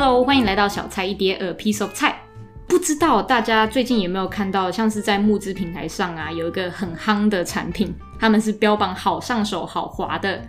[0.00, 2.20] Hello，欢迎来到小菜一碟，A piece of 菜。
[2.68, 10.40] 不知道大家最近有没有看到，像是在募资平台上啊，有一个很夯的产品，他们是标榜好上手、好滑的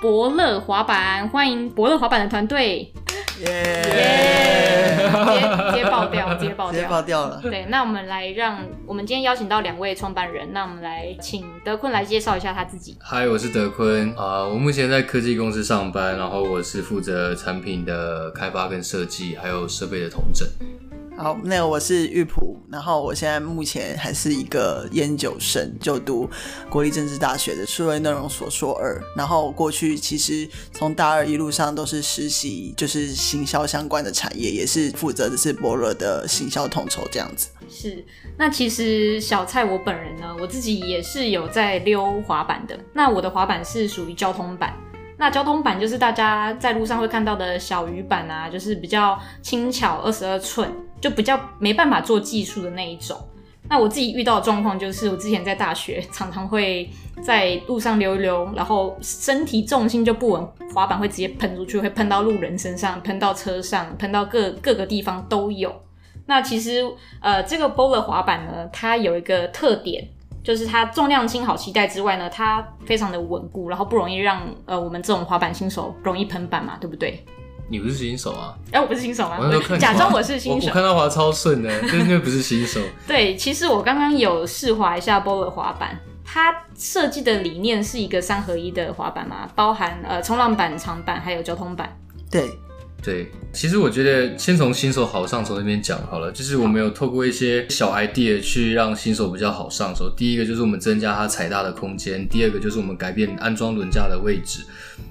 [0.00, 1.28] 伯乐滑板。
[1.30, 2.92] 欢迎伯乐滑板的团队。
[3.42, 4.98] 耶耶！
[5.70, 7.40] 直 接爆掉，直接爆掉，直接爆掉了。
[7.42, 12.96] 对，那我们来让我们今天邀请到两位创办人，那我们来请德坤来介绍一下他自己。
[13.00, 20.46] 嗨，我是德坤啊，我目前在科技公司上班，然后我是负责产品的开发跟设计，还有设备的统整。
[21.14, 26.28] 好，那个我是玉璞，然后我现在目前还是一个研究生，就读
[26.68, 29.00] 国立政治大学的数位内容所硕二。
[29.16, 37.50] 然后过去其实从大二一路上都是实习，就是行销相关的产业，也是负责的是伯乐的行销统筹这样子。
[37.68, 38.04] 是，
[38.36, 42.76] 那其实小蔡我本人呢，我自己也是有在溜滑板的。
[42.92, 44.74] 那我的滑板是属于交通板。
[45.22, 50.68] 那交通板就是大家在路上会看到的小鱼板啊，就是比较轻巧，二十二寸，
[51.00, 53.16] 就比较没办法做技术的那一种。
[53.70, 56.90] 那我自己遇到的状况就是，我之前在大学常常会
[57.22, 65.72] 在路上溜一溜，然后身体重心就不稳，滑板会直接喷出去，会喷到路人身上，喷到车上，喷到各各个地方都有。
[66.26, 66.84] 那其实
[67.20, 70.08] 呃，这个 Boler 滑板呢，它有一个特点。
[70.42, 77.24] 就是它重量轻、好期待之外呢，它非常的稳固，然后不容易让呃我们这种滑板新手容易喷板嘛，对不对？
[77.68, 78.54] 你不是新手啊？
[78.70, 79.38] 哎、欸，我不是新手吗？
[79.40, 80.66] 我假装我是新手。
[80.66, 82.80] 我，我看到滑超顺的， 就是因为不是新手。
[83.06, 91.96] 对，其实我刚刚有试滑一下 Boer 滑板，它设计的理念是一个三合一的滑板嘛，包含呃冲浪板、长板还有交通板。
[92.30, 92.50] 对。
[93.02, 100.08] 对，其实我觉得先从新手好上手那边讲好了，就是我们有透过一些小 idea 去让新手比较好上手。
[100.16, 104.60] 第一个就是我们增加它踩踏的空间，第二个就是我们改变安装轮架的位置。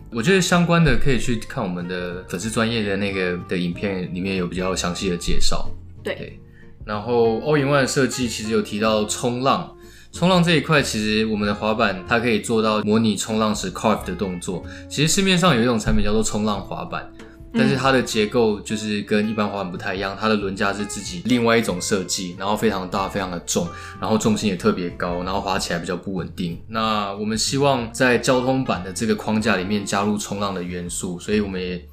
[0.10, 5.70] 我觉得相关的可以去看我们的粉丝专业的那个的影片，里面有比较详细的介绍。
[6.02, 6.40] 对，对，
[6.86, 9.76] 然后 All in One 的设计其实有提到冲浪，
[10.14, 14.64] 冲浪这一块其实我们的滑板它可以做到模拟冲浪时 carve 的动作。
[14.90, 17.12] 其实市面上有一种产品叫做冲浪滑板。
[17.54, 23.68] 但是它的结构就是跟一般滑板不太一样，它的轮架是自己另外一种设计，然后非常大，非常的重，
[24.00, 26.58] 然后重心也特别高，然后滑起来比较不稳定。
[26.70, 31.84] 那我们希望在交通版的这个框架里面加入冲浪的元素，所以我们也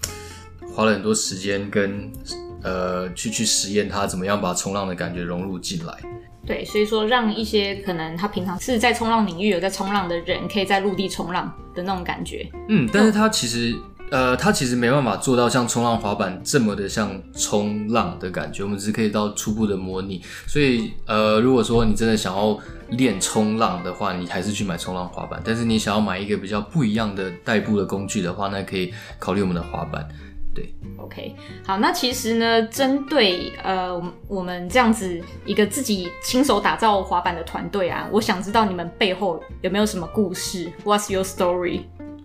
[0.72, 2.08] 花了很多时间跟
[2.62, 5.92] 呃去去实验它怎么样把冲浪的感觉融入进来。
[6.46, 12.48] 对，所以说让一些可能他平常是在冲浪领域有在冲浪的人，可以在陆地冲浪的那种感觉。
[12.68, 13.76] 嗯，但是它其实。
[14.10, 20.22] 呃，它其实没办法做到像冲浪滑板这么的像冲浪的感觉，我们只是可以到初步的模拟。
[20.46, 22.58] 所以，呃，如果说你真的想要
[22.90, 25.40] 练冲浪的话，你还是去买冲浪滑板。
[25.44, 30.08] 但是你想要买一个比较不一样的代步的工具的话，那可以考虑我们的滑板。
[30.54, 33.94] 对，OK，好，那其实呢，针对呃
[34.26, 41.82] 我们这样子一个自己亲手打造滑板的团队啊，我想知道你们背后有没有什么故事？What's your story?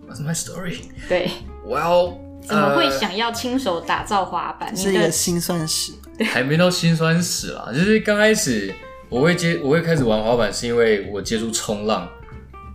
[0.09, 0.79] What's my story?
[1.07, 1.29] 对。
[1.65, 4.69] Well，怎么会想要亲手打造滑板？
[4.69, 5.93] 呃、是一个辛酸史，
[6.31, 7.71] 还没到辛酸史啦。
[7.73, 8.73] 就是刚开始
[9.09, 12.07] 我会接，我会开始玩滑板，是因为我接触冲浪。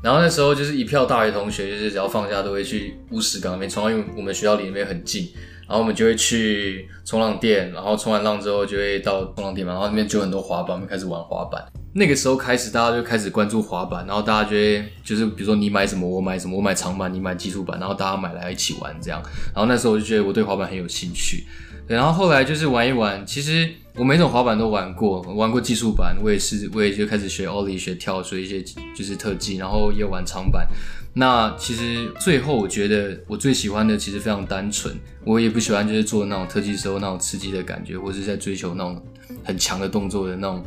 [0.02, 5.28] 然后那时候就是一票大学同学，就是只要放假都会去乌石港那边冲浪，因为我们学校离那边很近。
[5.66, 11.62] 然后我们就会去冲浪店，然后冲完浪之后就会到冲浪店嘛，然后那边就有很多滑板，我们开始玩滑板。
[11.98, 19.20] 那个时候开始，大家就开始关注滑板，然后大家就会就是比如说你买什么，我买什么，我买长板，你买技术板，然后大家买来一起玩这样。
[19.52, 21.44] 然后那时候我就觉得我对滑板很有兴趣，
[21.88, 28.62] 然后后来就是玩一玩，其实我每种滑板都玩过，玩过技术板，我也是，我也就开始学 ollie 学跳，学一些
[28.94, 30.68] 就是特技，然后也玩长板。
[31.14, 34.94] 那其实最后我觉得我最喜欢的其实非常单纯，
[35.24, 39.02] 我也不喜欢就是做那种特技时候那种刺激的感觉，或是在追求那种
[39.42, 40.64] 很强的动作的那种。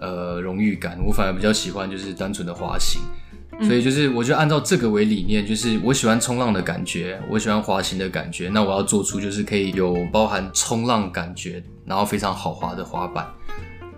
[0.00, 3.02] 呃，荣誉感，我反而比较喜欢就是单纯的滑行，
[3.58, 13.26] 嗯，所以就是我就按照这个为理念，就是我喜欢冲浪的感觉，我喜欢滑行的感觉，那我要做出就是可以有包含冲浪感觉，然后非常好滑的滑板，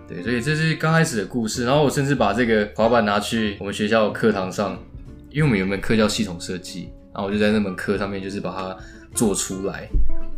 [0.05, 4.77] 对，所以这是刚开始的故事，然后我甚至把这个滑板拿去我们学校课堂上，
[5.29, 8.75] 因为我们有门课叫系统设计，然后我就在那门课上面就是把它
[9.15, 9.87] 做出来，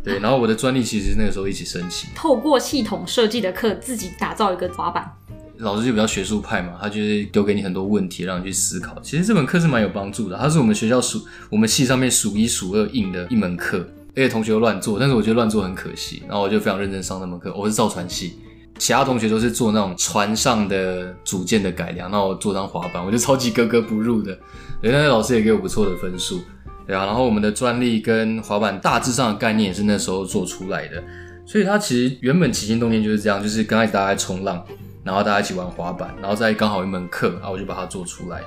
[0.04, 5.12] 对，然后我的专利其实那个时候一起申请，透过系统设计的课自己打造一个滑板。
[5.58, 8.98] 老师就比较学术派嘛，他就是丢给你很多问题，让你去思考。
[9.02, 11.20] 其实这门课是蛮有帮助的，它是我们学校数
[11.50, 13.78] 我们系上面数一数二硬的一门课，
[14.10, 16.22] 而且同学都乱做，但是我觉得乱做很可惜。
[16.26, 17.54] 然后我就非常认真上那门课。
[17.56, 18.34] 我是造船系，
[18.78, 24.38] 其他同学都是做那种船上的组件的改良，然后我做张滑板，我就超级格格不入的。
[24.82, 26.40] 对，那老师也给我不错的分数，
[26.86, 27.06] 对啊。
[27.06, 31.02] 然后我们的专利跟滑板大致上的概念也是那时候做出来的。
[31.46, 34.62] 所以它其实原本起心动念就是这样，就是刚开始大家在冲浪，
[35.06, 38.42] 然后大家一起玩滑板，然后再刚好一门课，然后我就把它做出来。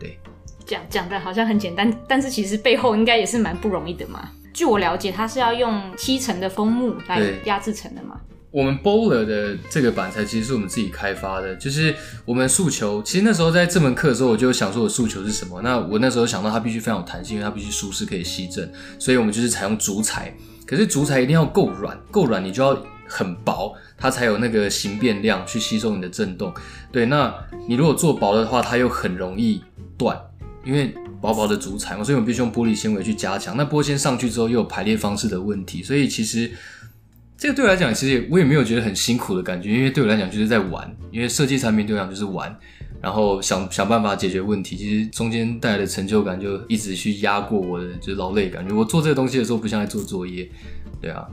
[0.00, 0.18] 对，
[0.66, 4.28] 讲讲的好像很简单，但是其实背后应该也是蛮不容易的嘛。
[4.52, 8.20] 据我了解，它是要用七层的枫木来压制成的嘛。
[8.50, 11.94] 我们 Bowler 的这个板材其实是我们自己开发的，就是
[12.26, 13.02] 我们诉求。
[13.02, 15.62] 其实那时候在这门课的时候，我就想说我诉求是什么。
[15.62, 20.34] 那我那时候想到它必须非常有弹性，因为它必须舒适可以吸震，所以我们就是采用竹材。
[20.66, 22.76] 可是竹材一定要够软，够软你就要
[23.08, 26.52] 很薄，它才有那个形变量去吸收你的震动。
[26.90, 27.32] 对，那
[27.68, 29.62] 你如果做薄的话，它又很容易
[29.96, 30.20] 断，
[30.64, 33.56] 因为薄薄的竹材嘛，所以我们必须用玻璃纤维去加强。
[33.56, 36.50] 那玻纤上去之后又有排列方式的问题，所以其实。
[37.34, 42.56] 这个对我来讲，其实我也没有觉得很辛苦的感觉，因为对我来讲就是在玩，因为设计产品对我来讲就是玩，
[43.00, 44.76] 然后想想办法解决问题。
[44.76, 48.72] 其实中间带来的成就感就一直去压过我的就是劳累感觉。
[48.72, 50.48] 我做这个东西的时候不像在做作业，
[51.02, 51.26] 对啊。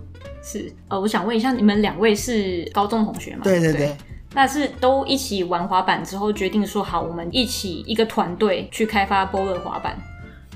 [0.44, 3.42] 是呃，我想问一下，你们两位是高中同学吗？
[3.44, 3.96] 对对对。
[4.34, 9.98] 那是都一起玩滑板之后决定说好，我们一起一个团队去开发 Bowler 滑板。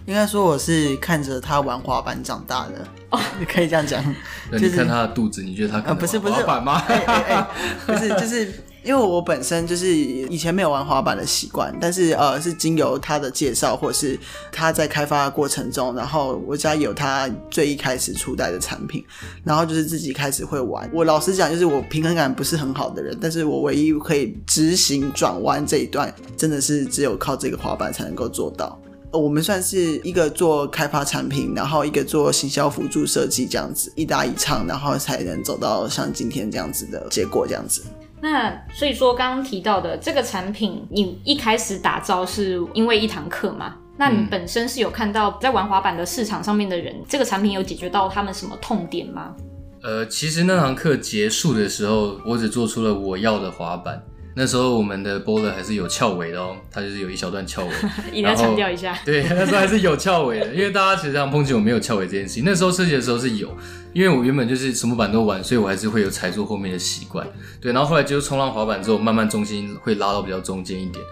[0.05, 4.03] 应该说我是看着他玩滑板长大的，哦，你 可以这样讲。
[4.51, 7.47] 那你看他的肚子，你觉得他不是不是，哎哎哎，
[7.85, 14.19] 不是，就是因为我本身就是以前没有玩滑板的习惯，但是呃，是经由他的介绍，或是
[14.51, 19.03] 他在开发的过程中，然后我家有他最一开始初代的产品，
[19.43, 20.89] 然后就是自己开始会玩。
[20.93, 28.77] 我老实讲，就是我平衡感不是很好的人，但是我唯一可以直行转弯这一段，真的是只有靠这个滑板才能够做到。
[29.11, 37.83] 我们算是一个做开发产品，然后一个做行销辅助设计这样子，一搭一唱，然后才能走到像今天这样子的结果这样子。
[38.23, 43.75] 那所以说，刚刚提到的这个产品，你一开始打造是因为一堂课吗？
[43.97, 49.35] 那你本身是有看到在玩滑板的市场上面的人，这个产品有解决到他们什么痛点吗？
[49.81, 54.01] 呃，其实那堂课结束的时候，我只做出了我要的滑板。
[54.35, 57.71] 那时候我们的 Bowler 还是有翘尾的哦，它就是有一小段翘尾，
[58.11, 58.97] 一定要强调一下。
[59.05, 62.43] 对，那时候还是有翘尾的，因为大家其实这样抨击我没有翘尾这件事情。
[62.43, 63.55] 那时候设计的时候是有，
[63.93, 67.27] 因为我原本就是什么板都玩，所以我还是会有踩住后面的习惯。
[67.61, 71.05] 对，然后后来就是冲浪滑板之后，慢慢重心会拉到比较中间一点。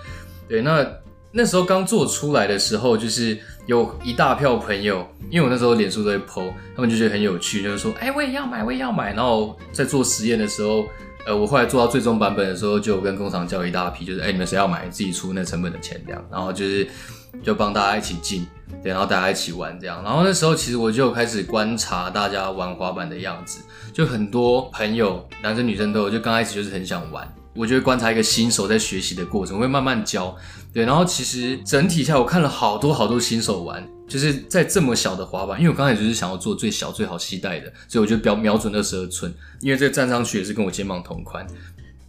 [0.50, 0.84] 对，那
[1.32, 9.14] 那时候刚做出来的时候，就是有一大票朋友，因为我那时候脸书都会 po，他们就觉得很有趣，就是说，哎、欸，我也要买，我也要买。
[9.14, 10.88] 然后在做实验的时候。
[11.26, 16.88] 呃，我后来做到最终版本的时候，就跟工厂叫一大批，就是哎、你们谁要买，自己出那成本的钱这样，然后就是
[17.44, 18.48] 就帮大家一起进，
[18.84, 20.04] 对，然后大家一起玩这样。
[20.04, 23.62] 然后那时候其实我就开始观察大家玩滑板的样子，
[23.94, 27.32] 就很多朋友，男生女生都有，就刚开始就是很想玩。
[27.54, 30.34] 我就会观察一个新手在学习的过程，我会慢慢教，
[30.74, 30.86] 对。
[30.86, 41.48] 然后其实整体下我看了好多好多新手玩，就是在这么小的滑板，因为我刚才就是想要做最小最好携带的，所以我就标瞄准二十二寸，因为这个站上去也是跟我肩膀同宽。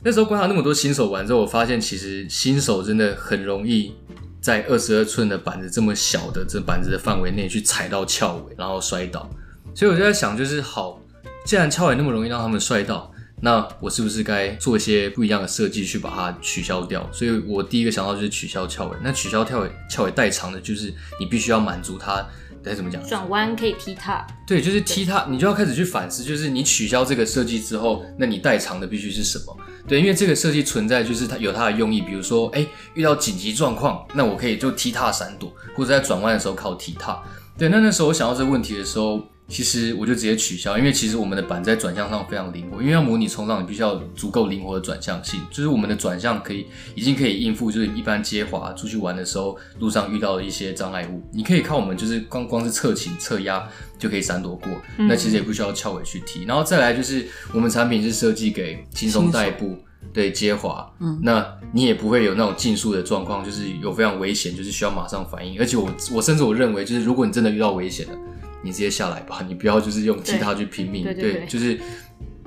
[0.02, 3.94] 那时候观察那么多新手玩之后，我发现其实新手真的很容易
[4.40, 9.31] 在二十二寸的板子这么小的这板子的范围内去踩到翘尾，然后摔倒。
[9.72, 11.00] 所以我就在想，就是好，
[11.44, 13.12] 既然翘尾那么容易让他们摔倒。
[13.44, 17.05] 那我是不是该做一些不一样的设计去把它取消掉？
[17.12, 18.97] 所以我第一个想到就是取消翘尾。
[19.03, 22.25] 那取消翘尾翘尾代偿的，就是你必须要满足它
[22.62, 23.05] 该怎么讲？
[23.05, 24.25] 转弯可以踢踏。
[24.46, 29.56] 对，就是踢踏，你就要开始去反思，就是你取消这个设计之后，那你代偿的必须是什么？
[29.89, 37.20] 对，因为这个设计存在就是它有它的用意，比如说，哎，遇到紧急状况，那我可以就踢踏闪躲，或者在转弯的时候靠踢踏。
[37.58, 39.20] 对，那那时候我想到这个问题的时候。
[39.53, 45.39] 其实我就直接取消，因为其实我们的板在转向上非常灵活，因为要模拟冲浪，你必须要足够灵活的转向性。
[45.51, 53.63] 就是我们的转向可以已经可以应付，就是一般接滑出去玩的时候，路上遇到的一些障碍物，你可以靠我们就是光光是侧倾侧压
[53.99, 54.73] 就可以闪躲过。
[54.97, 56.44] 嗯、那其实也不需要翘尾去踢。
[56.44, 59.77] 然后再来就是我们产品是设计给轻松代步，
[60.15, 65.61] 对接滑，嗯，那你也不会有那种竞速的状况，就是有非常危险，就是需要马上反应。
[65.61, 68.19] 而且我我甚至我认为，就是如果你真的遇到危险了。
[68.62, 71.78] 你直接下来吧，你不要就是用踢踏去拼命，对，对，对，对，就是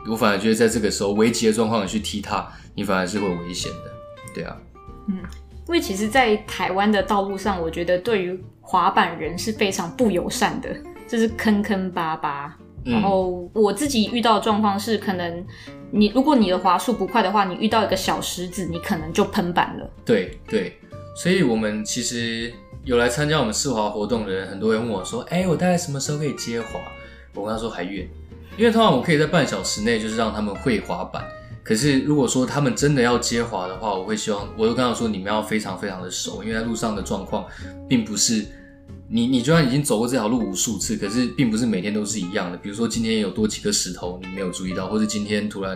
[0.10, 3.92] 我反而觉得在这个时候危急的状况你去踢踏，你反而是会危险的，
[4.34, 4.58] 对啊，
[5.08, 5.18] 嗯，
[5.68, 10.70] 因为其实，在台湾的道路上，我觉得对于滑板人是非常不友善的，
[11.08, 12.58] 就是坑坑巴巴。
[12.88, 15.44] 嗯、然后我自己遇到的状况是，可能
[15.90, 19.90] 你如果你的滑速不快的话，你遇到一个小石子，你可能就喷板了。
[20.06, 20.78] 对对，
[21.16, 22.54] 所以我们其实。
[22.84, 26.80] 有来参加我们试滑活动的人，很多人问我说：“哎、我大概什么时候可以接滑？”
[27.34, 28.08] 我跟他说还远，
[28.60, 31.26] 因为通常我可以在半小时内就是让他们会滑板。
[31.64, 37.44] 可是如果说他们真的要接滑的话，我会希望，我就跟他说：“你们要非常非常的熟，因为在路上的状况
[37.90, 38.46] 并不是
[39.10, 42.58] 你你就算已经走过这条路无数次，可是并不是每天都是一样的。
[42.60, 45.76] 比如说今天有多几个石头你没有注意到，或者今天突然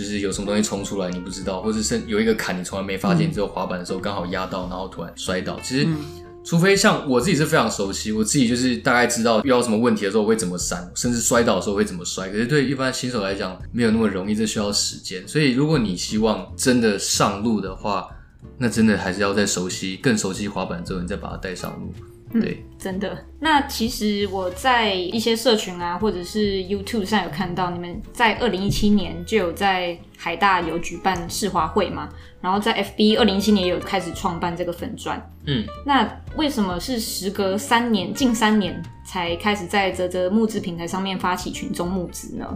[0.00, 5.58] 就是有什么东西冲出来你不知道，或者是有一个坎你从来没发现，只有滑板的时候刚好压到，然后突然摔倒。
[5.62, 5.84] 其实。
[5.86, 5.96] 嗯
[6.42, 12.30] 除非像我自己是非常熟悉，我自己就是大概知道遇到什么问题的时候我会怎么闪，甚至摔倒的时候会怎么摔。
[12.30, 15.22] 可是对一般新手来讲，没有那么容易，这需要时间。
[15.28, 18.08] 所以如果你希望真的上路的话，
[18.56, 21.92] 那真的还是要再熟悉，更熟悉滑板之后，你再把它带上路。
[22.32, 23.24] 对、嗯，真的。
[23.40, 32.08] 那其实我在一些社群啊，或者是 YouTube 上有看到，你们在二零一七年就有在海大有举办世华会嘛？
[32.40, 35.20] 然后在 FB 二零一七年也有开始创办这个粉砖。
[35.46, 42.46] 嗯，那为什么是时隔三年，近三年才开始在泽泽募资平台上面发起群众募资呢？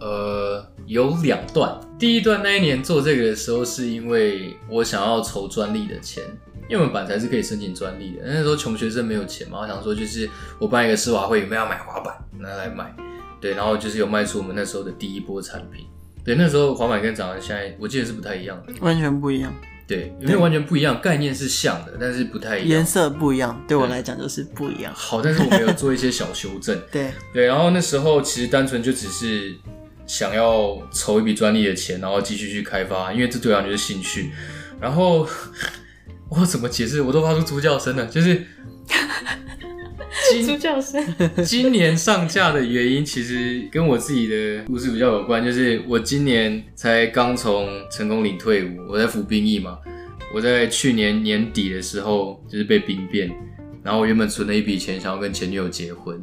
[0.00, 1.78] 呃，有两段。
[1.98, 6.24] 第一段那一年做这个的时候，是因为我想要筹专利的钱。
[6.70, 12.94] 因为我们板材是可以申请专利的，那时候穷学生没有钱嘛，我想说就是我办一个试滑会，有没有要买滑板拿来卖？
[13.40, 15.84] 对，然后就是有卖出我们那时候的第一波产品。
[16.24, 19.52] 对，那时候滑板跟长得现在我记得是不太一样的，完全不一样。
[19.88, 24.92] 对，因为完全不一样，概念是像的，但是不太一样，颜色不一样，对我来讲就是不一样。
[24.94, 26.80] 好，但是我们有做一些小修正。
[26.92, 29.56] 对对，然后那时候其实单纯就只是
[30.06, 34.30] 想要筹一笔专利的钱，然后继续去开发，因为这对我来讲就是兴趣，
[34.80, 35.26] 然后。
[36.30, 37.02] 我怎么解释？
[37.02, 38.06] 我都发出猪叫声了。
[38.06, 38.46] 就是
[40.46, 41.04] 猪叫声。
[41.44, 45.44] 今年上架的原因，其实跟我自己的故事比较有关。
[45.44, 49.78] 就是我今年才刚从成功岭退伍，我在服兵役嘛。
[50.32, 53.28] 我在去年年底的时候，就是被兵变，
[53.82, 56.22] 然后我原本存了一笔钱，想要跟前女友结婚。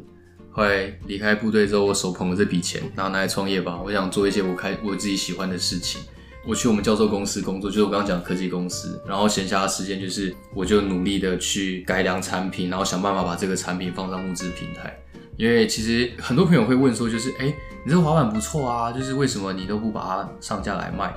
[0.49, 3.81] 后来离开部队之后，我手捧了这笔钱，然后拿来创业吧。
[3.83, 6.01] 我想做一些我开我自己喜欢的事情。
[6.45, 9.01] 我去我们教授公司工作，就是我刚刚讲科技公司。
[9.07, 14.97] 然后闲暇的时间就是，我就努力的去改良产品，然后想办法把这个产品放上募资平台。
[15.35, 17.53] 因为其实很多朋友会问说，就是哎，
[17.83, 21.13] 你这个滑板不错啊，就是为什么你都不把它上架来卖？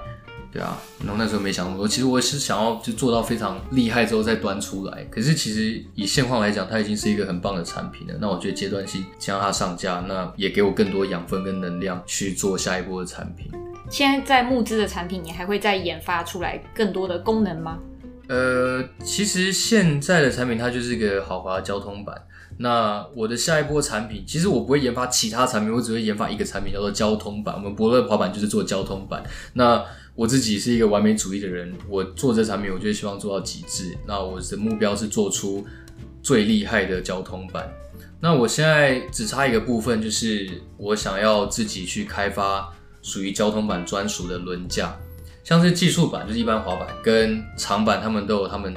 [0.53, 1.87] 对啊，然后那时候没想那么多。
[1.87, 5.05] 其实我是想要就做到非常厉害之后再端出来。
[5.05, 8.15] 可是其实以现况来讲，它已经是一个很棒的产品了。
[8.21, 13.49] 那我觉得阶段性先让它上架，那也给我更多养分跟能量去做下一波的产品。
[13.91, 17.77] 现在在募资的产品，你还会再研发出来更多的功能吗？
[18.29, 22.17] 呃，其实现在的产品它就是一个好滑交通板。
[22.59, 27.57] 那我的下一波产品，其实我不会研发其他产品，我只会研发一个产品叫做交通板。
[27.57, 29.25] 我们伯乐滑板就是做交通板。
[29.55, 33.99] 那我自己是一个完美主义的人，我做这产品，我就希望做到极致。
[34.07, 35.67] 那我的目标是做出
[36.23, 37.69] 最厉害的交通板。
[38.21, 42.73] 那我现在只差一个部分，就是我想要自己去开发。
[43.03, 44.95] 属于交通板专属的轮架，
[45.45, 48.75] 像是技术板就是一般滑板跟长板，他们都有他们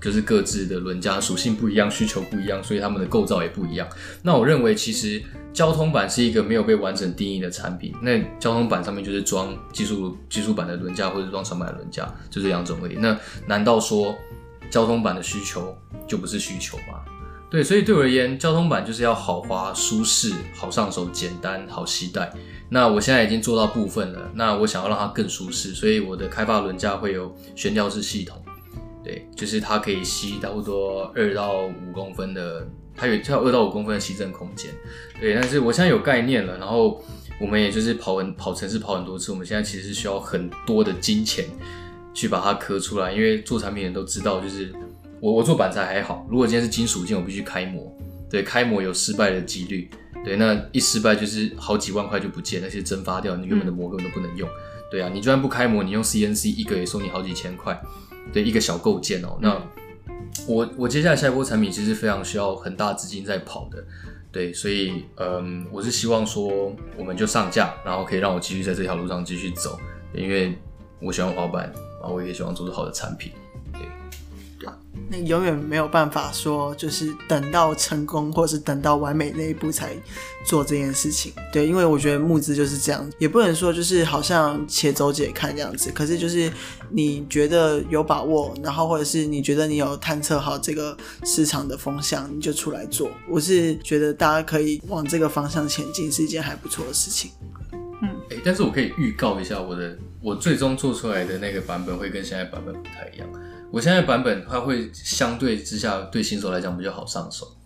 [0.00, 3.88] 就是各自的轮架属性不一样，需求不一样，所以他们的构造也不一样。
[4.22, 7.94] 那我认为其实交通板是一个没有被完整定义的产品。
[8.02, 12.96] 那交通板上面就是装技术技术板的轮架或者是装长板的轮架，就这两种而已。
[12.96, 14.14] 那难道说
[14.70, 15.76] 交通板的需求
[16.08, 17.04] 就不是需求吗？
[17.52, 22.32] 对，所以对我而言，交通板就是要好滑、舒适、好上手、简单、好携带。
[22.70, 28.42] 那我现在已经做到部分了，那我想要让它更舒适，所以我的开发轮架会有悬吊式系统，
[29.04, 32.66] 对，就是它可以吸差不多二到五公分的，
[32.96, 34.70] 它有它有二到五公分的吸震空间，
[35.20, 37.04] 对，但是我现在有概念了，然后
[37.38, 41.44] 我们也就是跑很跑城市跑很多次，我们现在其实是需要很多的金钱
[42.14, 44.72] 去把它刻出来，因为做产品的人都知道，就是
[45.22, 47.96] 我我做板材还好，如果今天是金属件，我必须开模，
[48.28, 49.88] 对，开模有失败的几率。
[50.24, 54.48] 对，那一失败就是好几万块就不见，那些蒸发掉，你原本的模根本都不能用。
[54.48, 54.52] 嗯、
[54.90, 57.80] 对啊，你就算不开模，你用 CNC 一个也收你好几千块。
[58.32, 59.38] 对，一个小构件哦。
[59.40, 59.62] 那
[60.48, 63.84] 我我接下来下一波产品其实非常需要很大资金在跑的。
[64.32, 69.78] 对，所以嗯，我是希望说我们就上架，然后可以让我继续在这条路上继续走，
[70.12, 70.58] 因为
[71.00, 73.30] 我喜欢滑板，然后我也希望做出好的产品。
[75.08, 79.96] 那永远没有办法说，就是等到成功或是等到完美那一步才
[80.44, 81.32] 做这件事情。
[81.52, 85.90] 对，因为我觉得募资就是这样，也不能说就是好像且走且看这样子。
[85.92, 86.50] 可是就是
[86.90, 93.10] 你觉得有把握，然后或者是你觉得你有探测好这个市场的风向，你就出来做。
[93.28, 97.30] 我是觉得大家可以往这个方向前进，是一件还不错的事情。
[98.02, 103.28] 嗯，哎、欸，但是我可以预告一下，我的我最终做出来的那个版本会跟现在版本不太一样。
[103.72, 107.56] 我现在版本它会相对之下对新手来讲比较好上手，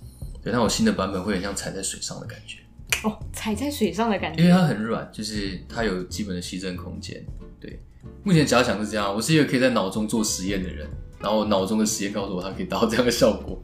[0.41, 2.61] 对，但我新的版本会很像踩在水上的感觉。
[3.03, 7.21] 哦，踩在水上的感觉，因为它很软，就是它有基本的吸震空间。
[7.61, 7.83] 对，
[8.23, 10.89] 目前假想是这样，我是一个可以在脑中做实验的人，
[11.21, 13.61] 然后脑中的实验告诉我它可以达到这样的效果。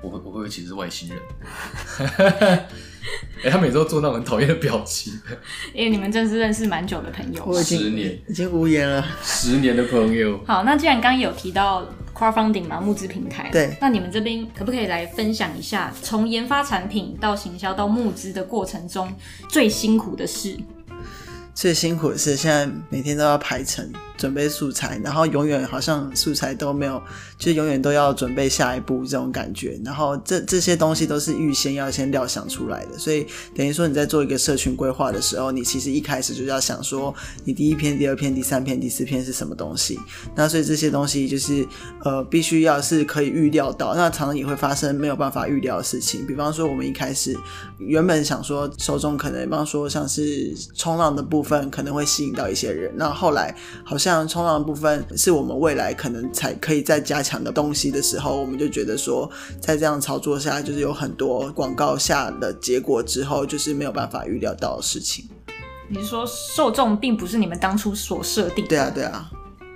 [0.00, 1.18] 我会我会不会其实是外星人？
[3.38, 5.12] 哎、欸，他每次都做那种很讨厌的表情。
[5.72, 9.06] 因 为你们真是认识蛮久的朋友，我已经十年已经无言了。
[9.22, 10.40] 十年的朋友。
[10.46, 19.12] 好，那既然刚刚有提到 crowdfunding 嘛，募资平台，对，那你们这边可不可以来分享一下，从研发产品到行销到募资的过程中
[19.48, 20.56] 最辛苦的事？
[21.54, 23.88] 最辛苦的是现在每天都要排程。
[24.16, 27.02] 准备素材，然后永远好像素材都没有，
[27.36, 29.78] 就永远都要准备下一步这种感觉。
[29.84, 37.12] 然后这这些东西都是预先要先料想出来的，所以等于说你在做一个社群规划的时候，你其实一开始就要想说，
[37.44, 39.98] 你第一篇、第二篇、第三篇、第四篇是什么东西。
[40.36, 41.66] 那所以这些东西就是
[42.04, 43.96] 呃，必须要是可以预料到。
[43.96, 47.36] 那常常也会发生没有办法预料的事情，比方说我们一开始
[47.78, 53.52] 原本想说受众可能，比方说像是冲浪的部分可能会吸引到一些人，那后来
[53.84, 54.03] 好像。
[54.04, 59.30] 像冲浪的部分是我们未来可能才可以再加强的东西的时候，我们就觉得说，
[59.60, 65.26] 在这样操作下，就是有很多广告下的结果之后，就是没有办法预料到的事情。
[65.88, 68.68] 你是说受众并不是你们当初所设定的？
[68.68, 69.30] 对啊，对啊。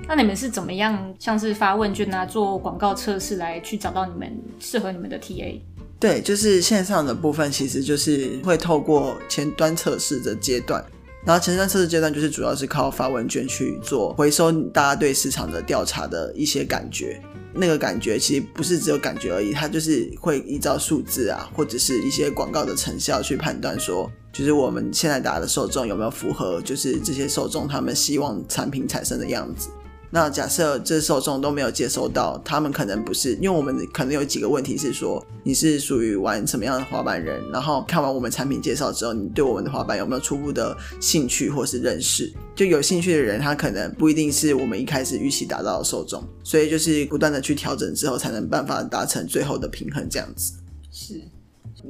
[0.06, 4.30] 那你们是怎么样，像是发问卷啊，做广告测试来去找到你们
[4.60, 5.58] 适合你们的 TA？
[5.98, 10.84] 对，就是线上的部分，其实就是会透过前端测试的阶段。
[11.28, 17.20] 然后前三测试阶段就是主要是靠发问卷去做回收大家对市场的调查的一些感觉，
[17.52, 29.68] 那个感觉其实不是只有感觉而已，它就是会依照数字啊或者是一些广告的成效去判断说，就是我们现在打的受众有没有符合，就是这些受众他们希望产品产生的样子。
[30.10, 42.32] 那假设这受众都没有接收到，他们可能不是，因为我们可能有几个问题是说，你是属于玩什么样的滑板人，然后看完我们产品介绍之后，你对我们的滑板有没有初步的兴趣或是认识？
[42.54, 50.54] 就有兴趣的人，他可能不一定是我们一开始预期达到的受众，所以就是不断的去调整之后，才能办法达成最后的平衡这样子。
[50.90, 51.20] 是，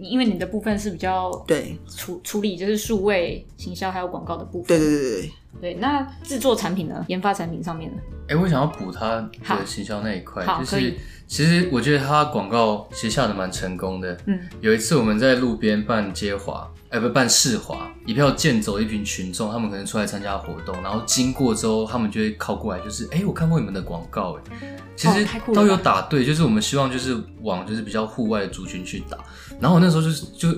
[0.00, 4.66] 因为你的部分是比较对处处理就是数位行销还有广告的部分。
[4.66, 5.30] 对对对对。
[5.60, 7.04] 对，那制作产品呢？
[7.08, 7.96] 研发产品上面呢？
[8.28, 10.94] 哎、欸，我想要补他的行销那一块，就是以
[11.28, 14.16] 其实我觉得他广告其实下的蛮成功的。
[14.26, 29.18] 嗯，有一次我们在路边办街滑，哎、欸，不办市滑，一票健走一群群众，他们可能出来参加活动，然后经过之后，他们就会靠过来，就是哎、欸，我看过你们的广告，哎，其实都有打对，就是我们希望就是往就是比较户外的族群去打，
[29.60, 30.48] 然后我那时候就是就。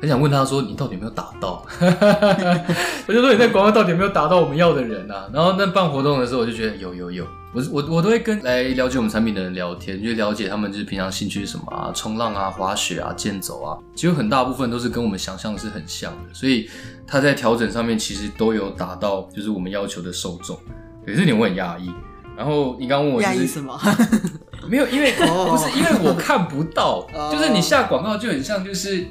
[0.00, 1.62] 很想问他说：“你到底有没有打到？”
[3.06, 16.70] 我就说：“你在广告到底有没有打到我们要的人啊？”然后那办活动的时候，我就觉得有有有，我我我都会跟来了解我们产品的人聊天，就了解他们就是平常兴趣是什么啊，冲浪啊、滑雪啊、健走啊，其实很大部分都是跟我们想象是很像的，所以
[17.06, 20.58] 他在调整上面其实都有达到就是我们要求的受众。
[21.04, 21.90] 可是你问很压抑，
[22.38, 23.78] 然后你刚问我讶异什么？
[24.66, 29.06] 没有，因为不是因为我看不到，就是你下广告就很像就是。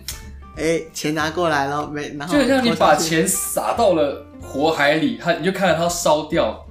[0.59, 2.13] 哎、欸，钱拿过来了没？
[2.17, 6.65] 然后就像你把钱撒到了火海里，它你就看着它烧掉。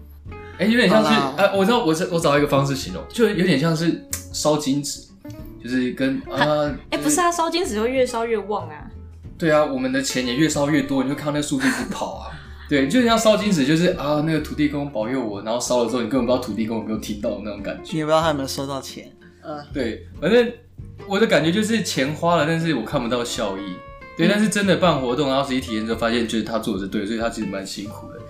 [0.59, 5.01] 哎、欸，有点像是哎、啊，我知道，我我找到一个方式形容，就有点像是烧金纸，
[5.65, 8.85] 就是跟啊，哎、就是欸，不是啊，烧金纸会越烧越旺啊。
[9.39, 12.31] 对啊，我们的钱也越烧越多，你就看到那数字不跑啊。
[12.69, 19.11] 对，就像烧金纸，就是啊，那个土地公保佑我，然后烧了之后，你根本不知道土地公有没有听到的那种感觉，你也不知道他有没有收到钱。
[19.43, 20.53] 嗯，对，反正。
[21.09, 23.63] 我的感觉就是钱花了，但是我看不到效益。
[24.17, 28.21] 对，嗯、但是真的办活动，然后实际体验之后，发现就是他做的是对，所以他其实蛮辛苦的。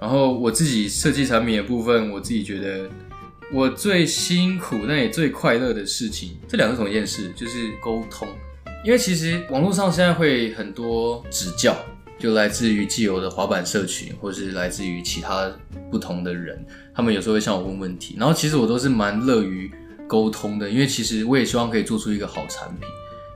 [0.00, 2.88] 然后我自己设计产品的部分，我自己觉得
[3.52, 8.26] 我最辛苦但也最快乐的事情，这两个同一件事，就是沟通。
[8.84, 11.76] 因为其实网络上现在会很多指教，
[12.18, 15.50] 就来自于既有的滑板社群，或是来自于其他
[15.90, 19.70] 不同的人，他们有时候会向我问问题，然后其实我都是蛮乐于。
[20.06, 22.88] 沟通的，因为其实我也希望可以做出一个好产品，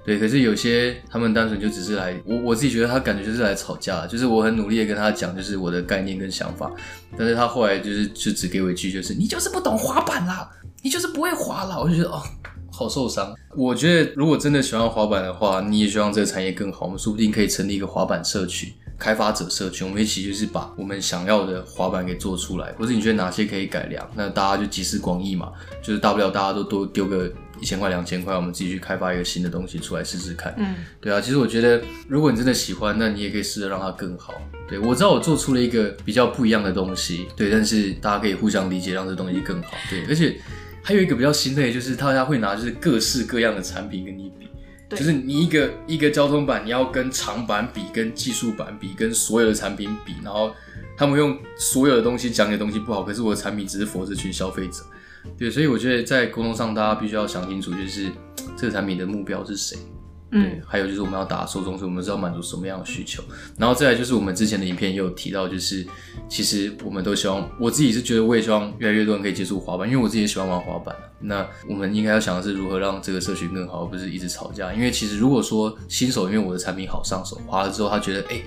[0.04, 0.18] 对。
[0.18, 6.70] 可是有些他们单纯就只是来，我我自己觉得他感觉就是来吵架，就是我很努力的跟他讲，就是我的概念跟想法，
[7.16, 10.48] 但是他后来就是就只给我一句，就是你就是不懂滑板啦，
[10.82, 12.22] 你就是不会滑啦，我就觉得哦，
[12.70, 13.34] 好受伤。
[13.56, 18.72] 我觉得如果真的喜欢滑板的话，你也希望这个产业更好，我们说不定可以成立一个滑板社群。
[19.00, 25.50] 开发者社群，我们一起就是把我们想要的滑板给做出来，或者你觉得哪些可以改良，那大家就集思广益嘛，
[25.82, 30.54] 就是大不了大家都多丢个一千块、两千块，我们自己去开发一个新的东西出来试试看。
[30.58, 34.34] 嗯，对啊，其实我觉得如果你真的喜欢，那你也可以试着让它更好。
[34.68, 39.70] 对，我知道我做出了一个比较不一样的东西，对，但是大家可以互相理解，让这东西更好。
[39.88, 40.38] 对，而且
[40.82, 44.46] 还有一个比较心累，就是大家会拿就是各式各样的产品跟你比。
[44.90, 50.52] 就是你一个一个交通板，你要跟长板比，跟技术板比，跟所有的产品比，然后
[50.96, 54.82] 他们用所有的东西讲你的东西不好，可是我的产品只是佛这群消费者，
[55.38, 58.08] 对，所以我觉得在沟通上，大家必须要想清楚，就是
[58.56, 59.78] 这个产品的目标是谁？
[60.30, 63.20] 对，还有就是我们要打受众，所以我们是要满足什么样的需求。
[63.58, 65.84] 然后再来就是我们之前的影片也有提到，就是
[66.28, 70.94] 其实我们都希望，我自己是觉得我也希望越来越多人可以接触滑板，因为我自己也喜欢玩滑板。
[71.18, 74.72] 那我们应该要想的是如何让这个社群更好，而不是一直吵架。
[74.72, 78.40] 因为其实如果说新手因为我的产品好上手，滑了之后他觉得，哎，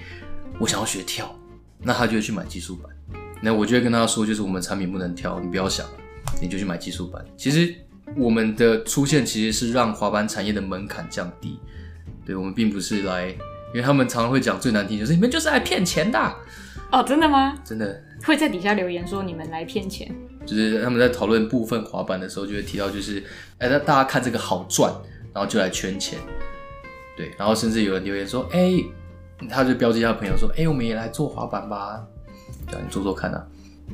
[0.59, 1.35] 我想要学跳，
[1.81, 2.89] 那他就会去买技术板。
[3.41, 5.85] 那我就会跟他说，就是我们产品不能跳，你不要想，
[6.41, 7.25] 你就去买技术板。
[7.35, 7.75] 其实。
[8.15, 11.59] 我们的出现其实是让滑板产业的门槛降低，
[12.25, 16.35] 对，我们并不是来，因为他们常常会讲最难听就是你们就是来骗钱的。
[16.91, 17.57] 哦，真的吗？
[17.63, 18.03] 真的。
[18.23, 20.09] 会在底下留言说你们来骗钱，
[20.45, 23.21] 就是他们在讨论部分滑板的时候就会提到，就是
[23.57, 24.93] 哎，那大家看这个好赚，
[25.33, 26.17] 然后就来圈钱，
[27.17, 28.75] 对，然后甚至有人留言说，哎，
[29.49, 32.01] 他就标记他朋友说，哎，我们也来做滑板吧，
[32.71, 33.45] 叫你做做看啊，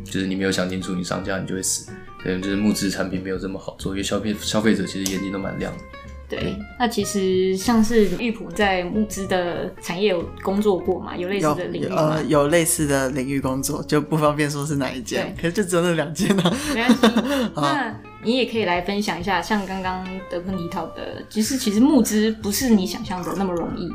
[0.04, 1.92] 就是你没有想清楚，你上架你就会死。
[2.22, 5.80] 可能，就是木质产品没有这么好做，因为消费消费者其实眼睛都蛮亮的。
[6.28, 11.18] 对，那其实像是玉普在木资的产业有工作过嘛？
[11.18, 12.14] 有类似的领域吗？
[12.16, 15.34] 呃，有类似的领域工作，就不方便说是哪一间。
[15.36, 16.44] 可是就只有那两间呢。
[16.76, 16.98] 没关系。
[17.56, 23.90] 那你也可以来分享一下，像刚刚德坤提到的，其实其实木资不是你想象的那么容易。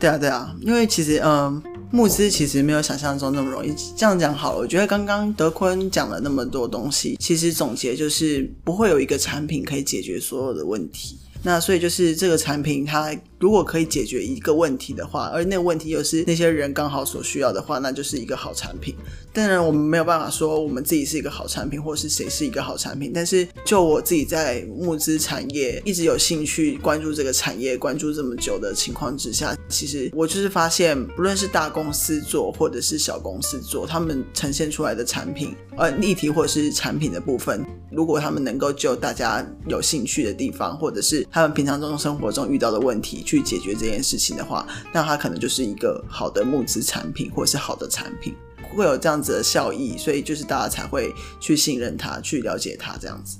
[0.00, 1.62] 对啊，对啊，因为其实嗯。
[1.90, 3.74] 募资其实没有想象中那么容易。
[3.96, 11.18] 这样讲好了，我觉得刚刚德坤讲了那么多东西，其实总结就是不会有一个产品可以解决所有的问题。
[11.44, 13.14] 那所以就是这个产品它。
[13.38, 18.94] 如果可以解决一个问题的话，而那个问题又是那些人刚好所需要的话，那就是一个好产品。
[19.32, 23.12] 当然，我们没有办法说我们自己是一个好产品，或是谁是一个好产品。
[23.14, 43.22] 但是，就我自己在募资产业一直有兴趣关注这个产业，关注这么久的情况之下，其实我就是发现，不论是大公司做或者是小公司做，他们呈现出来的产品，呃，议题或者是产品的部分，如果他们能够就大家有兴趣的地方，或者是他们平常中生活中遇到的问题。
[43.28, 48.34] 去解决这件事情的话，那它可能就是一个好的募资产品，或者是好的产品，
[48.74, 53.38] 会有这样子的效益，所以就是大家才会去信任它，去了解它这样子。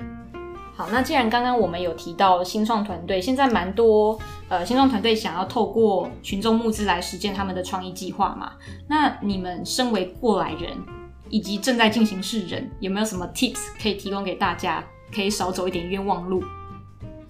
[0.76, 4.20] 好，那既然刚刚我们有提到新创团队，现在蛮多
[4.50, 8.52] 呃新创团队想要透过群众募资来实践他们的创意计划嘛，
[8.86, 10.76] 那你们身为过来人
[11.30, 16.44] 以及正在进行式人，有没有什么 tips 可以提供给大家，可以少走一点冤枉路？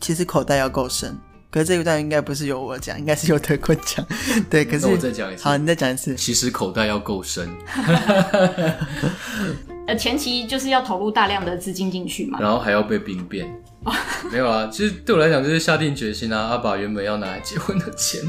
[0.01, 1.17] 其实口袋要够深。
[1.51, 4.05] 可是这一段应该不是由我讲，应该是由德坤讲。
[4.51, 5.45] 对，可是我再讲一次。
[5.45, 6.15] 好，你再讲一次。
[6.15, 7.49] 其实口袋要够深。
[9.87, 12.39] 呃，前期就是要投入大量的资金进去嘛。
[12.39, 13.51] 然后还要被兵变。
[14.31, 18.21] 没有啊，其实对我来讲就是下定决心啊，阿爸原本要拿来结婚的钱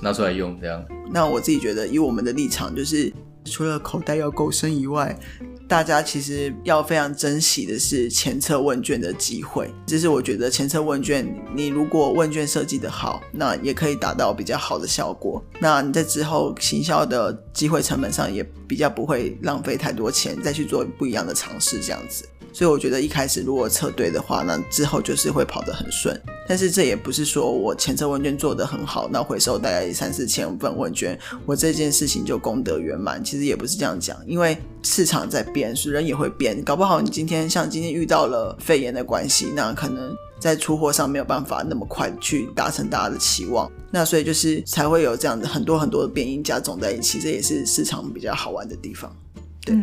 [0.00, 0.84] 拿出来用，这样。
[1.10, 3.12] 那我自己觉得，以我们的立场，就是
[3.44, 5.18] 除了口袋要够深以外。
[5.68, 15.44] 大家其实要非常珍惜的是前测问卷的机会，这是我觉得前测问卷，你如果问卷设计的好，那也可以达到比较好的效果。
[15.58, 22.24] 那你在之后行销的机会成本上也比较不会浪费太多钱，再去做不一样的尝试，这样子。
[22.56, 26.18] 所以我觉得一开始如果测对的话，那之后就是会跑得很顺。
[26.48, 33.22] 但是这也不是说我前测问卷做得很好，那回收大概三四千份问卷，我这件事情就功德圆满。
[33.22, 36.64] 其实也不是这样讲，因为市场在变，是人也会变。
[36.64, 43.70] 搞不好你今天像今天遇到了肺炎的关系，那可能在出货上没有办法那么快去达成大家的期望。
[43.90, 49.14] 那所以就是才会有这样的很多很多的变因加总在一起，这也是市场比较好玩的地方。
[49.60, 49.76] 对。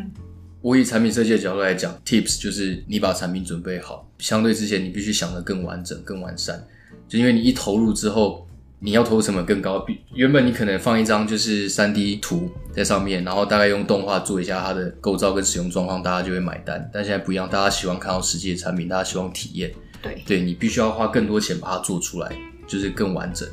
[0.63, 6.65] 我以产品设计的角度来讲，Tips 就是你把产品准备好，相对之前你必须想得更完整、更完善。
[7.05, 8.47] 就因为你一投入之后，
[8.79, 9.79] 你要投入成本更高。
[9.79, 16.89] 比原本你可能放一张就是三 D 图在上面，然后大概用动画做一下它的构造跟使用状况，大家就会买单。
[16.93, 19.69] 但现在不一样，大家喜欢看到实际的产品，大家希望体验。
[20.01, 22.33] 对，对你必须要花更多钱把它做出来，
[22.65, 23.45] 就是更完整。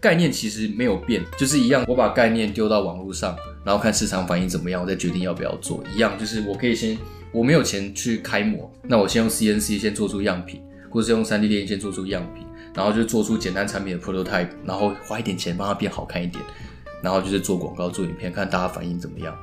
[0.00, 1.84] 概念其实没有变，就是一样。
[1.86, 5.82] 我把概念丢到网络上，然后看市场反应怎么样，我再决定要不要做。
[5.94, 6.98] 一样，就是我可以先，
[7.32, 16.44] 我没有钱去开模，那我先用 CNC 先做出样品，或者是用 3D 列印先做出样品，然后就做出简单产品的 prototype，然后花一点钱帮它变好看一点，
[17.02, 19.34] 然后就是做广告、做影片，看大家反应怎么样。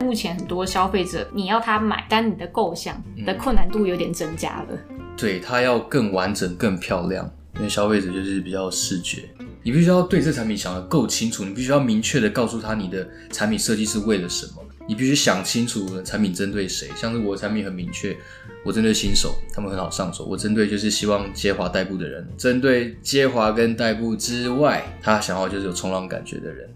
[0.00, 4.78] 目前很多消费者，你要他买单，你的构想的困难度有点增加了。
[4.90, 9.28] 嗯、对，他要更完整、更漂亮，因为消费者就是比较视觉。
[9.66, 14.64] 你必须要对这产品想得够清楚，你必须要明确的告诉他你的产品设计是为了什么。
[14.86, 16.88] 你必须想清楚产品针对谁。
[16.94, 18.16] 像是我的产品很明确，
[18.64, 20.24] 我针对新手，他们很好上手。
[20.24, 26.72] 我针对就是希望接滑代步的人，针对接滑跟代步之外，他想要就是有冲浪感觉的人。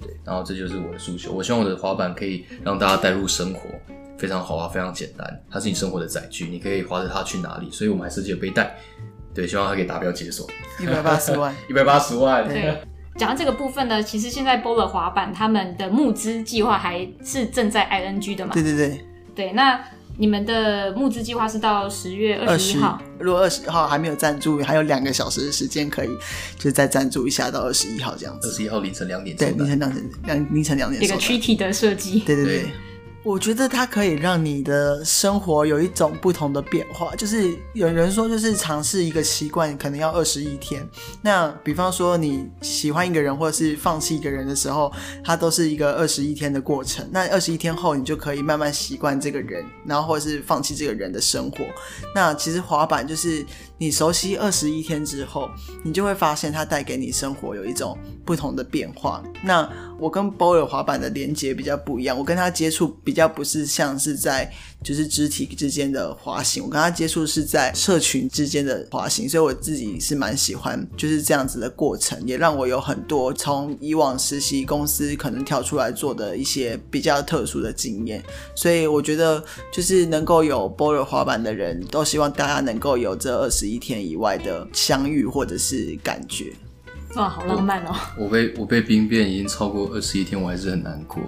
[0.00, 1.30] 对，然后这就是我的诉求。
[1.30, 3.68] 我希望我的滑板可以让大家带入生活，
[4.16, 5.44] 非常好啊，非常简单。
[5.50, 7.70] 它是你生活的载具，你可以滑着它去哪里。
[7.70, 8.74] 所以我们还设计了背带。
[9.34, 10.48] 对，希望他可以达标解锁
[10.80, 12.48] 一百八十万， 一百八十万。
[12.48, 12.78] 对，
[13.16, 18.52] 讲到这个部分呢，其实现在 BOLR 滑板他们的募资计划还是正在 ing 的嘛？
[18.52, 19.80] 对对对，对，那。
[20.16, 26.10] 你们的募资计划是到十月二十一号，如果二十号还没有赞助，还有两个小时的时间可以，
[26.56, 28.48] 就再赞助一下到二十一号这样子。
[28.48, 31.02] 二十一号凌晨两点，对，凌晨两点，两凌晨两点。
[31.02, 32.58] 一个躯体的设计，对对对。
[32.60, 32.70] 对
[33.24, 40.86] 我觉得它可以让你的生活有一种不同的变化，就是有人说，就是尝试一个习惯可能要二十一天。
[41.22, 44.92] 那比方说你喜欢一个人，或者是放弃一个人的时候，
[45.24, 47.08] 它都是一个二十一天的过程。
[47.10, 51.64] 那二十一天后，你就可以慢慢习惯这个人，然后或者是放弃这个人的生活。
[52.14, 53.42] 那其实滑板就是
[53.78, 55.48] 你熟悉二十一天之后，
[55.82, 59.24] 你就会发现它带给你生活有一种不同的变化。
[59.42, 59.66] 那
[59.98, 63.13] 我跟 BOLR 滑板的连接比较不一样，我跟他接触比。
[63.14, 78.20] 比较不是像是在就是肢体之间的滑行，我跟他接触是在社群之间的滑行，所以我自己是蛮喜欢就是这样子的过程，也让我有很多从以往实习公司可能跳出来做的一些比较特殊的经验，
[78.56, 79.40] 所以我觉得
[79.72, 86.52] 就是能够有 BOLR 滑板的人都希望大家能够有这二十一天以外的相遇或者是感觉。
[87.14, 87.94] 哇，好浪漫哦！
[88.18, 91.22] 我，我被我被兵变已经超过二十一天，我还是很难过。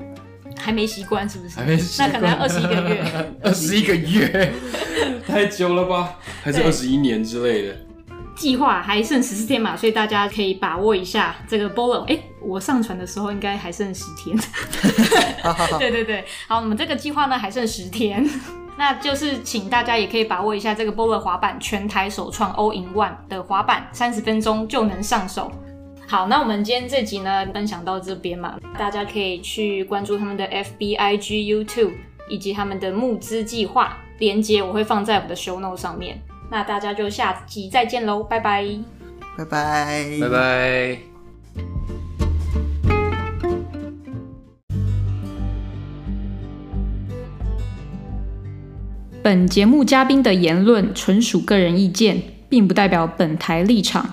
[0.59, 1.57] 还没习惯是不是？
[1.57, 3.05] 还没习惯，那可能要二十一个月。
[3.42, 4.53] 二十一个月，
[5.27, 6.19] 太久了吧？
[6.42, 7.77] 还是二十一年之类的？
[8.35, 11.66] 计划还剩十四天嘛，所以大家可以把握一下这个。
[12.07, 14.37] 哎、欸，我上传的时候应该还剩十天。
[15.79, 18.29] 对对对，好，我们这个计划呢还剩十天，
[18.77, 25.51] 那就是请大家也可以把握一下这个 BOLR 滑板全台首创 All in One 的滑板，三十分钟就能上手。
[26.09, 31.95] 好，那我们今天这集呢，分享到这边嘛，大家可以去关注他们的 FB、IG、YouTube
[32.29, 36.23] 以及他们的募资计划，链接我会放在我的 show note 上面。
[36.49, 38.64] 那大家就下集再见喽，拜拜，
[39.37, 40.99] 拜拜，拜拜。
[49.25, 54.09] 本节目嘉宾的言论纯属个人意见，并不代表本台立场。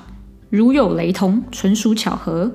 [0.54, 2.52] 如有雷同，纯属巧合。